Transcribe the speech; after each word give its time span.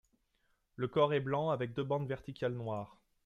Le 0.77 0.87
corps 0.87 1.13
est 1.13 1.19
blanc 1.19 1.51
avec 1.51 1.75
deux 1.75 1.83
bandes 1.83 2.07
verticales 2.07 2.55
noires. 2.55 2.97